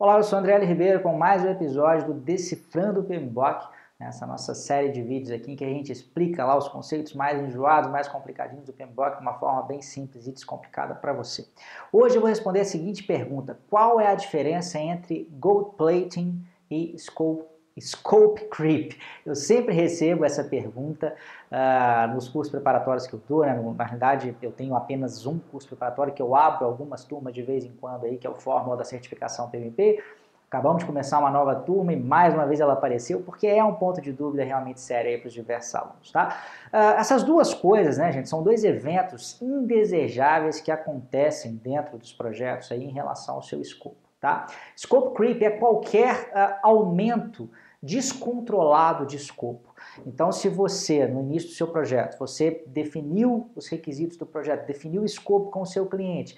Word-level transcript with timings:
Olá, 0.00 0.16
eu 0.16 0.22
sou 0.22 0.38
André 0.38 0.54
L. 0.54 0.64
Ribeiro 0.64 1.02
com 1.02 1.12
mais 1.12 1.44
um 1.44 1.50
episódio 1.50 2.06
do 2.06 2.14
Decifrando 2.14 3.00
o 3.00 3.04
PMBOK, 3.04 3.68
né, 3.98 4.06
essa 4.06 4.26
nossa 4.26 4.54
série 4.54 4.88
de 4.88 5.02
vídeos 5.02 5.30
aqui 5.30 5.52
em 5.52 5.56
que 5.56 5.62
a 5.62 5.68
gente 5.68 5.92
explica 5.92 6.42
lá 6.42 6.56
os 6.56 6.68
conceitos 6.68 7.12
mais 7.12 7.38
enjoados, 7.38 7.90
mais 7.90 8.08
complicadinhos 8.08 8.64
do 8.64 8.72
PMBOK 8.72 9.16
de 9.16 9.20
uma 9.20 9.34
forma 9.34 9.60
bem 9.60 9.82
simples 9.82 10.26
e 10.26 10.32
descomplicada 10.32 10.94
para 10.94 11.12
você. 11.12 11.46
Hoje 11.92 12.16
eu 12.16 12.22
vou 12.22 12.30
responder 12.30 12.60
a 12.60 12.64
seguinte 12.64 13.02
pergunta: 13.02 13.60
qual 13.68 14.00
é 14.00 14.06
a 14.06 14.14
diferença 14.14 14.78
entre 14.78 15.28
gold 15.32 15.76
plating 15.76 16.42
e 16.70 16.98
scope 16.98 17.44
Scope 17.80 18.44
Creep. 18.48 18.92
Eu 19.24 19.34
sempre 19.34 19.74
recebo 19.74 20.24
essa 20.24 20.44
pergunta 20.44 21.14
uh, 21.50 22.14
nos 22.14 22.28
cursos 22.28 22.50
preparatórios 22.50 23.06
que 23.06 23.14
eu 23.14 23.22
dou. 23.28 23.42
Né? 23.42 23.54
Na 23.76 23.84
realidade, 23.84 24.36
eu 24.42 24.52
tenho 24.52 24.74
apenas 24.74 25.26
um 25.26 25.38
curso 25.38 25.68
preparatório 25.68 26.12
que 26.12 26.22
eu 26.22 26.34
abro 26.34 26.66
algumas 26.66 27.04
turmas 27.04 27.34
de 27.34 27.42
vez 27.42 27.64
em 27.64 27.72
quando 27.80 28.04
aí, 28.04 28.16
que 28.18 28.26
é 28.26 28.30
o 28.30 28.34
Fórmula 28.34 28.76
da 28.76 28.84
Certificação 28.84 29.48
PMP. 29.48 30.02
Acabamos 30.50 30.80
de 30.80 30.86
começar 30.86 31.20
uma 31.20 31.30
nova 31.30 31.54
turma 31.54 31.92
e 31.92 31.96
mais 31.96 32.34
uma 32.34 32.44
vez 32.44 32.58
ela 32.58 32.72
apareceu, 32.72 33.20
porque 33.20 33.46
é 33.46 33.62
um 33.62 33.74
ponto 33.74 34.00
de 34.00 34.12
dúvida 34.12 34.42
realmente 34.42 34.80
sério 34.80 35.16
para 35.20 35.28
os 35.28 35.32
diversos 35.32 35.72
alunos, 35.76 36.10
tá? 36.10 36.42
Uh, 36.72 36.98
essas 36.98 37.22
duas 37.22 37.54
coisas, 37.54 37.98
né, 37.98 38.10
gente, 38.10 38.28
são 38.28 38.42
dois 38.42 38.64
eventos 38.64 39.40
indesejáveis 39.40 40.60
que 40.60 40.72
acontecem 40.72 41.54
dentro 41.54 41.96
dos 41.96 42.12
projetos 42.12 42.72
aí 42.72 42.82
em 42.82 42.90
relação 42.90 43.36
ao 43.36 43.44
seu 43.44 43.60
escopo, 43.60 43.94
tá? 44.20 44.46
Scope 44.76 45.14
creep 45.14 45.40
é 45.40 45.50
qualquer 45.50 46.32
uh, 46.34 46.58
aumento 46.64 47.48
descontrolado 47.82 49.06
de 49.06 49.16
escopo. 49.16 49.74
Então, 50.06 50.30
se 50.30 50.48
você, 50.48 51.06
no 51.06 51.20
início 51.20 51.48
do 51.48 51.54
seu 51.54 51.68
projeto, 51.68 52.18
você 52.18 52.62
definiu 52.66 53.50
os 53.56 53.68
requisitos 53.68 54.16
do 54.16 54.26
projeto, 54.26 54.66
definiu 54.66 55.02
o 55.02 55.06
escopo 55.06 55.50
com 55.50 55.62
o 55.62 55.66
seu 55.66 55.86
cliente 55.86 56.36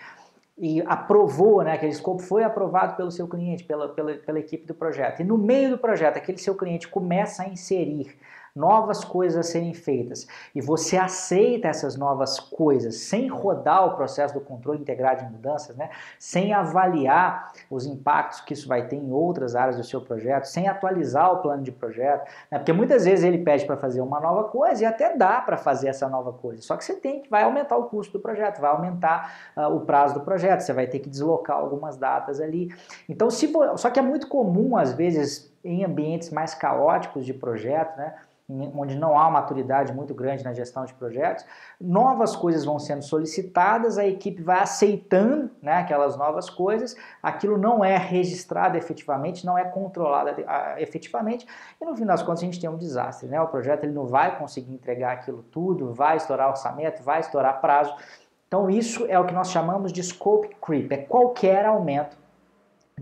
e 0.56 0.80
aprovou, 0.82 1.62
né, 1.62 1.72
aquele 1.72 1.92
escopo 1.92 2.22
foi 2.22 2.44
aprovado 2.44 2.96
pelo 2.96 3.10
seu 3.10 3.26
cliente, 3.26 3.64
pela, 3.64 3.88
pela, 3.88 4.14
pela 4.14 4.38
equipe 4.38 4.66
do 4.66 4.74
projeto, 4.74 5.20
e 5.20 5.24
no 5.24 5.36
meio 5.38 5.70
do 5.70 5.78
projeto, 5.78 6.18
aquele 6.18 6.38
seu 6.38 6.54
cliente 6.54 6.86
começa 6.86 7.42
a 7.42 7.48
inserir 7.48 8.14
novas 8.54 9.02
coisas 9.02 9.38
a 9.38 9.42
serem 9.42 9.72
feitas 9.72 10.26
e 10.54 10.60
você 10.60 10.96
aceita 10.96 11.68
essas 11.68 11.96
novas 11.96 12.38
coisas 12.38 12.96
sem 12.96 13.28
rodar 13.28 13.86
o 13.86 13.96
processo 13.96 14.34
do 14.34 14.40
controle 14.40 14.80
integrado 14.80 15.24
de 15.24 15.30
mudanças, 15.30 15.74
né? 15.76 15.90
sem 16.18 16.52
avaliar 16.52 17.52
os 17.70 17.86
impactos 17.86 18.40
que 18.42 18.52
isso 18.52 18.68
vai 18.68 18.86
ter 18.86 18.96
em 18.96 19.10
outras 19.10 19.56
áreas 19.56 19.76
do 19.76 19.84
seu 19.84 20.00
projeto, 20.00 20.44
sem 20.44 20.68
atualizar 20.68 21.32
o 21.32 21.38
plano 21.38 21.62
de 21.62 21.72
projeto, 21.72 22.28
né? 22.50 22.58
porque 22.58 22.72
muitas 22.72 23.04
vezes 23.04 23.24
ele 23.24 23.38
pede 23.38 23.64
para 23.64 23.76
fazer 23.76 24.02
uma 24.02 24.20
nova 24.20 24.44
coisa 24.44 24.82
e 24.82 24.84
até 24.84 25.16
dá 25.16 25.40
para 25.40 25.56
fazer 25.56 25.88
essa 25.88 26.08
nova 26.08 26.32
coisa, 26.32 26.62
só 26.62 26.76
que 26.76 26.84
você 26.84 26.94
tem 26.94 27.22
que 27.22 27.30
vai 27.30 27.44
aumentar 27.44 27.76
o 27.76 27.84
custo 27.84 28.18
do 28.18 28.20
projeto, 28.20 28.60
vai 28.60 28.70
aumentar 28.70 29.52
uh, 29.56 29.74
o 29.74 29.80
prazo 29.80 30.14
do 30.14 30.20
projeto, 30.20 30.60
você 30.60 30.72
vai 30.72 30.86
ter 30.86 30.98
que 30.98 31.08
deslocar 31.08 31.56
algumas 31.56 31.96
datas 31.96 32.40
ali. 32.40 32.74
Então, 33.08 33.30
se 33.30 33.50
só 33.76 33.90
que 33.90 33.98
é 33.98 34.02
muito 34.02 34.28
comum 34.28 34.76
às 34.76 34.92
vezes 34.92 35.52
em 35.64 35.84
ambientes 35.84 36.30
mais 36.30 36.54
caóticos 36.54 37.24
de 37.24 37.32
projeto, 37.32 37.96
né? 37.96 38.14
Onde 38.48 38.96
não 38.96 39.18
há 39.18 39.30
maturidade 39.30 39.92
muito 39.92 40.14
grande 40.14 40.44
na 40.44 40.52
gestão 40.52 40.84
de 40.84 40.92
projetos, 40.94 41.44
novas 41.80 42.36
coisas 42.36 42.64
vão 42.64 42.78
sendo 42.78 43.02
solicitadas, 43.02 43.98
a 43.98 44.06
equipe 44.06 44.42
vai 44.42 44.60
aceitando 44.60 45.50
né, 45.60 45.74
aquelas 45.74 46.16
novas 46.16 46.50
coisas, 46.50 46.96
aquilo 47.22 47.56
não 47.56 47.84
é 47.84 47.96
registrado 47.96 48.76
efetivamente, 48.76 49.46
não 49.46 49.56
é 49.56 49.64
controlado 49.64 50.42
efetivamente, 50.78 51.46
e 51.80 51.84
no 51.84 51.96
fim 51.96 52.04
das 52.04 52.22
contas 52.22 52.42
a 52.42 52.44
gente 52.44 52.60
tem 52.60 52.68
um 52.68 52.76
desastre. 52.76 53.28
Né? 53.28 53.40
O 53.40 53.48
projeto 53.48 53.84
ele 53.84 53.92
não 53.92 54.06
vai 54.06 54.36
conseguir 54.38 54.72
entregar 54.72 55.12
aquilo 55.12 55.42
tudo, 55.44 55.92
vai 55.92 56.16
estourar 56.16 56.48
orçamento, 56.48 57.02
vai 57.02 57.20
estourar 57.20 57.60
prazo. 57.60 57.94
Então 58.48 58.68
isso 58.68 59.06
é 59.08 59.18
o 59.18 59.24
que 59.24 59.32
nós 59.32 59.50
chamamos 59.50 59.92
de 59.92 60.02
scope 60.02 60.54
creep, 60.60 60.92
é 60.92 60.98
qualquer 60.98 61.64
aumento 61.64 62.21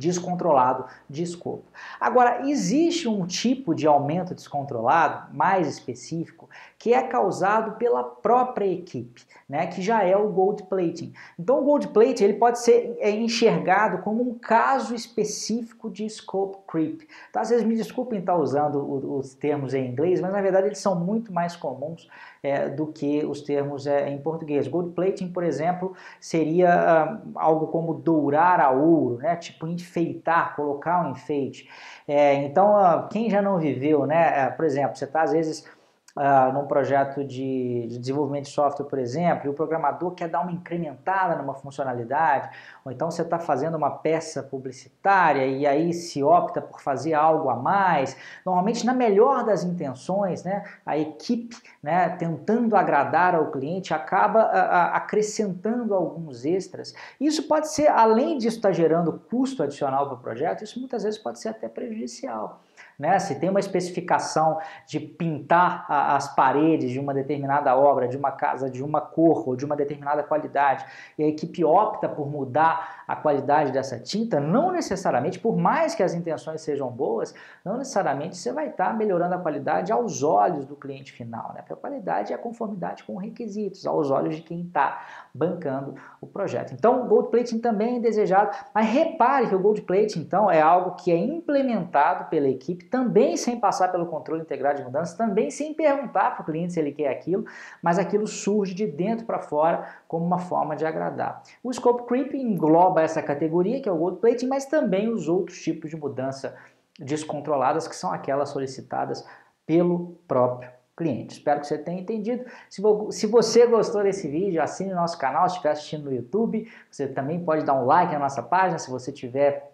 descontrolado 0.00 0.86
de 1.08 1.22
escopo. 1.22 1.64
Agora, 2.00 2.48
existe 2.48 3.06
um 3.06 3.26
tipo 3.26 3.74
de 3.74 3.86
aumento 3.86 4.34
descontrolado 4.34 5.34
mais 5.36 5.68
específico 5.68 6.48
que 6.78 6.94
é 6.94 7.02
causado 7.02 7.76
pela 7.76 8.02
própria 8.02 8.64
equipe, 8.64 9.22
né, 9.46 9.66
que 9.66 9.82
já 9.82 10.02
é 10.02 10.16
o 10.16 10.30
gold 10.30 10.62
plating. 10.64 11.12
Então, 11.38 11.60
o 11.60 11.64
gold 11.64 11.88
plating 11.88 12.24
ele 12.24 12.34
pode 12.34 12.60
ser 12.60 12.96
é, 12.98 13.10
enxergado 13.10 13.98
como 13.98 14.22
um 14.22 14.38
caso 14.38 14.94
específico 14.94 15.90
de 15.90 16.08
scope 16.08 16.58
creep. 16.66 17.02
Tá? 17.30 17.44
Vocês 17.44 17.62
me 17.62 17.76
desculpem 17.76 18.20
estar 18.20 18.36
usando 18.36 19.18
os 19.18 19.34
termos 19.34 19.74
em 19.74 19.86
inglês, 19.86 20.20
mas 20.20 20.32
na 20.32 20.40
verdade 20.40 20.68
eles 20.68 20.78
são 20.78 20.98
muito 20.98 21.32
mais 21.32 21.54
comuns 21.54 22.08
é, 22.42 22.68
do 22.68 22.86
que 22.86 23.24
os 23.24 23.42
termos 23.42 23.86
é, 23.86 24.08
em 24.08 24.18
português. 24.18 24.66
Gold 24.66 24.92
plating, 24.92 25.28
por 25.28 25.44
exemplo, 25.44 25.94
seria 26.18 27.20
uh, 27.24 27.30
algo 27.34 27.66
como 27.66 27.92
dourar 27.92 28.60
a 28.60 28.70
ouro, 28.70 29.18
né, 29.18 29.36
tipo 29.36 29.66
enfeitar, 29.90 30.54
colocar 30.54 31.06
um 31.06 31.10
enfeite. 31.12 31.68
É, 32.06 32.34
então, 32.34 32.74
uh, 32.74 33.08
quem 33.08 33.28
já 33.28 33.42
não 33.42 33.58
viveu, 33.58 34.06
né, 34.06 34.48
uh, 34.48 34.56
por 34.56 34.64
exemplo, 34.64 34.96
você 34.96 35.04
está 35.04 35.22
às 35.22 35.32
vezes 35.32 35.68
uh, 36.16 36.52
num 36.52 36.66
projeto 36.66 37.24
de, 37.24 37.86
de, 37.88 37.98
desenvolvimento 37.98 38.44
de 38.44 38.50
software, 38.50 38.86
por 38.86 38.98
exemplo, 38.98 39.46
e 39.46 39.48
o 39.48 39.54
programador 39.54 40.12
quer 40.12 40.28
dar 40.28 40.40
uma 40.40 40.52
incrementada 40.52 41.36
numa 41.36 41.54
funcionalidade, 41.54 42.50
ou 42.84 42.92
então 42.92 43.10
você 43.10 43.22
está 43.22 43.38
fazendo 43.38 43.76
uma 43.76 43.90
peça 43.90 44.42
publicitária 44.42 45.46
e 45.46 45.66
aí 45.66 45.92
se 45.92 46.22
opta 46.22 46.60
por 46.60 46.80
fazer 46.80 47.14
algo 47.14 47.48
a 47.48 47.56
mais. 47.56 48.16
Normalmente, 48.44 48.84
na 48.84 48.92
melhor 48.92 49.44
das 49.44 49.64
intenções, 49.64 50.42
né, 50.44 50.64
a 50.84 50.96
equipe 50.96 51.56
né, 51.82 52.08
tentando 52.10 52.76
agradar 52.76 53.34
ao 53.34 53.50
cliente 53.50 53.94
acaba 53.94 54.44
uh, 54.46 54.94
acrescentando 54.96 55.94
alguns 55.94 56.44
extras. 56.44 56.94
Isso 57.20 57.44
pode 57.44 57.70
ser, 57.72 57.88
além 57.88 58.38
disso 58.38 58.56
estar 58.56 58.70
tá 58.70 58.74
gerando 58.74 59.12
custo 59.30 59.62
adicional 59.62 60.06
para 60.06 60.14
o 60.14 60.20
projeto, 60.20 60.64
isso 60.64 60.78
muitas 60.78 61.02
vezes 61.02 61.18
pode 61.18 61.38
ser 61.38 61.48
até 61.48 61.68
prejudicial. 61.68 62.60
Né? 63.00 63.18
Se 63.18 63.34
tem 63.36 63.48
uma 63.48 63.60
especificação 63.60 64.58
de 64.86 65.00
pintar 65.00 65.86
a, 65.88 65.99
as 66.00 66.34
paredes 66.34 66.90
de 66.90 66.98
uma 66.98 67.14
determinada 67.14 67.76
obra, 67.76 68.08
de 68.08 68.16
uma 68.16 68.32
casa 68.32 68.70
de 68.70 68.82
uma 68.82 69.00
cor 69.00 69.48
ou 69.48 69.56
de 69.56 69.64
uma 69.64 69.76
determinada 69.76 70.22
qualidade, 70.22 70.84
e 71.18 71.24
a 71.24 71.26
equipe 71.26 71.64
opta 71.64 72.08
por 72.08 72.28
mudar 72.28 73.04
a 73.06 73.16
qualidade 73.16 73.72
dessa 73.72 73.98
tinta, 73.98 74.38
não 74.38 74.70
necessariamente, 74.70 75.38
por 75.38 75.56
mais 75.56 75.94
que 75.94 76.02
as 76.02 76.14
intenções 76.14 76.60
sejam 76.60 76.88
boas, 76.90 77.34
não 77.64 77.76
necessariamente 77.76 78.36
você 78.36 78.52
vai 78.52 78.68
estar 78.68 78.96
melhorando 78.96 79.34
a 79.34 79.38
qualidade 79.38 79.90
aos 79.90 80.22
olhos 80.22 80.64
do 80.64 80.76
cliente 80.76 81.12
final, 81.12 81.52
né? 81.52 81.60
porque 81.60 81.72
a 81.72 81.76
qualidade 81.76 82.32
é 82.32 82.36
a 82.36 82.38
conformidade 82.38 83.02
com 83.02 83.16
requisitos, 83.16 83.84
aos 83.86 84.10
olhos 84.10 84.36
de 84.36 84.42
quem 84.42 84.60
está 84.62 85.02
bancando 85.34 85.94
o 86.20 86.26
projeto. 86.26 86.72
Então, 86.72 87.06
gold 87.08 87.30
plating 87.30 87.58
também 87.58 87.96
é 87.96 88.00
desejado, 88.00 88.56
mas 88.74 88.86
repare 88.86 89.48
que 89.48 89.54
o 89.54 89.58
gold 89.58 89.82
plating, 89.82 90.20
então, 90.20 90.50
é 90.50 90.60
algo 90.60 90.92
que 90.96 91.10
é 91.10 91.16
implementado 91.16 92.26
pela 92.26 92.48
equipe 92.48 92.84
também 92.84 93.36
sem 93.36 93.58
passar 93.58 93.90
pelo 93.90 94.06
controle 94.06 94.42
integrado 94.42 94.78
de 94.78 94.84
mudanças, 94.84 95.16
também 95.16 95.50
sem 95.50 95.74
perguntar 95.94 96.30
para 96.30 96.42
o 96.42 96.44
cliente 96.44 96.72
se 96.72 96.80
ele 96.80 96.92
quer 96.92 97.08
aquilo, 97.08 97.44
mas 97.82 97.98
aquilo 97.98 98.26
surge 98.26 98.74
de 98.74 98.86
dentro 98.86 99.26
para 99.26 99.40
fora 99.40 99.88
como 100.06 100.24
uma 100.24 100.38
forma 100.38 100.76
de 100.76 100.84
agradar. 100.84 101.42
O 101.62 101.72
scope 101.72 102.06
creep 102.06 102.34
engloba 102.34 103.02
essa 103.02 103.22
categoria, 103.22 103.80
que 103.80 103.88
é 103.88 103.92
o 103.92 103.96
gold 103.96 104.18
plating, 104.20 104.46
mas 104.46 104.66
também 104.66 105.08
os 105.08 105.28
outros 105.28 105.60
tipos 105.60 105.90
de 105.90 105.96
mudança 105.96 106.56
descontroladas, 106.98 107.88
que 107.88 107.96
são 107.96 108.12
aquelas 108.12 108.50
solicitadas 108.50 109.26
pelo 109.66 110.18
próprio 110.26 110.70
cliente. 110.96 111.38
Espero 111.38 111.60
que 111.60 111.66
você 111.66 111.78
tenha 111.78 112.00
entendido. 112.00 112.44
Se, 112.68 113.26
você 113.26 113.66
gostou 113.66 114.02
desse 114.02 114.28
vídeo, 114.28 114.62
assine 114.62 114.92
nosso 114.92 115.16
canal. 115.16 115.48
Se 115.48 115.54
estiver 115.54 115.70
assistindo 115.70 116.04
no 116.04 116.12
YouTube, 116.12 116.70
você 116.90 117.08
também 117.08 117.42
pode 117.42 117.64
dar 117.64 117.74
um 117.74 117.86
like 117.86 118.12
na 118.12 118.18
nossa 118.18 118.42
página. 118.42 118.78
Se 118.78 118.90
você 118.90 119.10
tiver 119.10 119.72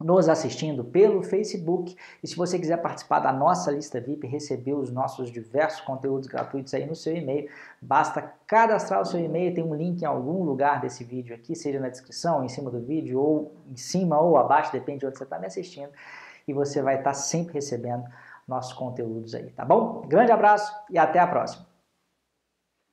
nos 0.00 0.28
assistindo 0.28 0.84
pelo 0.84 1.22
Facebook. 1.22 1.96
E 2.22 2.26
se 2.26 2.36
você 2.36 2.58
quiser 2.58 2.78
participar 2.78 3.20
da 3.20 3.32
nossa 3.32 3.70
lista 3.70 4.00
VIP, 4.00 4.26
receber 4.26 4.74
os 4.74 4.90
nossos 4.90 5.30
diversos 5.30 5.80
conteúdos 5.80 6.26
gratuitos 6.26 6.74
aí 6.74 6.86
no 6.86 6.94
seu 6.94 7.16
e-mail, 7.16 7.48
basta 7.80 8.22
cadastrar 8.46 9.00
o 9.00 9.04
seu 9.04 9.20
e-mail, 9.20 9.54
tem 9.54 9.64
um 9.64 9.74
link 9.74 10.02
em 10.02 10.06
algum 10.06 10.42
lugar 10.42 10.80
desse 10.80 11.04
vídeo 11.04 11.34
aqui, 11.34 11.54
seja 11.54 11.80
na 11.80 11.88
descrição, 11.88 12.44
em 12.44 12.48
cima 12.48 12.70
do 12.70 12.80
vídeo, 12.80 13.20
ou 13.20 13.56
em 13.70 13.76
cima 13.76 14.20
ou 14.20 14.36
abaixo, 14.36 14.72
depende 14.72 15.00
de 15.00 15.06
onde 15.06 15.18
você 15.18 15.24
está 15.24 15.38
me 15.38 15.46
assistindo, 15.46 15.90
e 16.46 16.52
você 16.52 16.82
vai 16.82 16.98
estar 16.98 17.14
sempre 17.14 17.54
recebendo 17.54 18.04
nossos 18.46 18.72
conteúdos 18.74 19.34
aí, 19.34 19.50
tá 19.50 19.64
bom? 19.64 20.02
Grande 20.06 20.32
abraço 20.32 20.70
e 20.90 20.98
até 20.98 21.18
a 21.18 21.26
próxima! 21.26 21.73